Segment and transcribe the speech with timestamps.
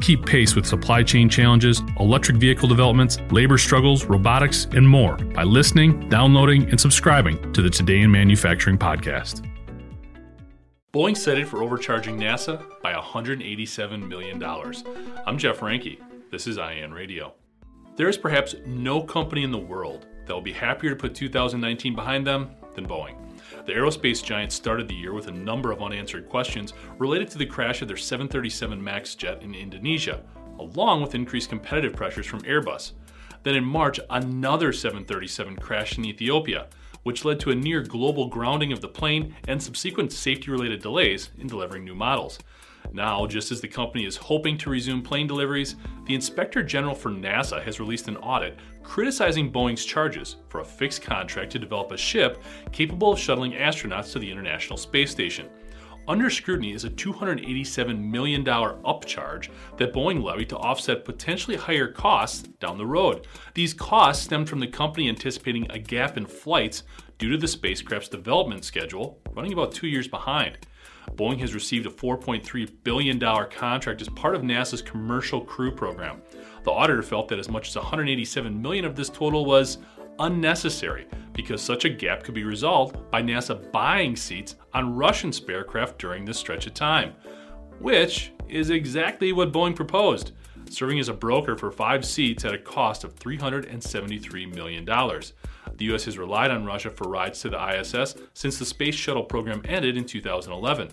[0.00, 5.42] Keep pace with supply chain challenges, electric vehicle developments, labor struggles, robotics, and more by
[5.42, 9.46] listening, downloading, and subscribing to the Today in Manufacturing podcast.
[10.92, 14.42] Boeing cited for overcharging NASA by $187 million.
[15.26, 16.00] I'm Jeff Reinke.
[16.30, 17.34] This is IEN Radio.
[17.96, 21.94] There is perhaps no company in the world that will be happier to put 2019
[21.94, 23.16] behind them than Boeing.
[23.66, 27.46] The aerospace giant started the year with a number of unanswered questions related to the
[27.46, 30.22] crash of their 737 MAX jet in Indonesia,
[30.58, 32.92] along with increased competitive pressures from Airbus.
[33.42, 36.68] Then in March, another 737 crashed in Ethiopia,
[37.02, 41.30] which led to a near global grounding of the plane and subsequent safety related delays
[41.38, 42.38] in delivering new models.
[42.92, 47.10] Now, just as the company is hoping to resume plane deliveries, the Inspector General for
[47.10, 51.96] NASA has released an audit criticizing Boeing's charges for a fixed contract to develop a
[51.96, 52.42] ship
[52.72, 55.48] capable of shuttling astronauts to the International Space Station.
[56.08, 62.42] Under scrutiny is a $287 million upcharge that Boeing levied to offset potentially higher costs
[62.60, 63.26] down the road.
[63.54, 66.82] These costs stemmed from the company anticipating a gap in flights
[67.18, 70.58] due to the spacecraft's development schedule running about two years behind.
[71.16, 73.20] Boeing has received a $4.3 billion
[73.50, 76.22] contract as part of NASA's Commercial Crew Program.
[76.64, 79.78] The auditor felt that as much as 187 million of this total was
[80.18, 81.06] unnecessary
[81.40, 86.24] because such a gap could be resolved by NASA buying seats on Russian spacecraft during
[86.24, 87.14] this stretch of time,
[87.78, 90.32] which is exactly what Boeing proposed,
[90.68, 94.84] serving as a broker for five seats at a cost of $373 million.
[95.80, 96.04] The U.S.
[96.04, 99.96] has relied on Russia for rides to the ISS since the Space Shuttle program ended
[99.96, 100.90] in 2011.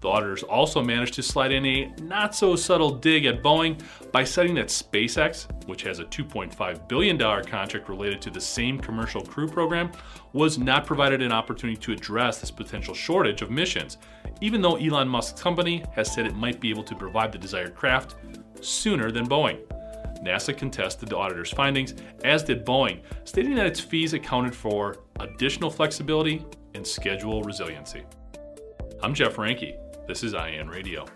[0.00, 3.82] The auditors also managed to slide in a not so subtle dig at Boeing
[4.12, 9.22] by citing that SpaceX, which has a $2.5 billion contract related to the same commercial
[9.22, 9.90] crew program,
[10.32, 13.98] was not provided an opportunity to address this potential shortage of missions,
[14.40, 17.74] even though Elon Musk's company has said it might be able to provide the desired
[17.74, 18.14] craft
[18.60, 19.58] sooner than Boeing.
[20.22, 25.70] NASA contested the auditor's findings, as did Boeing, stating that its fees accounted for additional
[25.70, 28.04] flexibility and schedule resiliency.
[29.02, 29.76] I'm Jeff Reinke.
[30.06, 31.06] This is IEN Radio.